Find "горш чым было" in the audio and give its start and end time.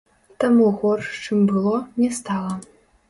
0.79-1.77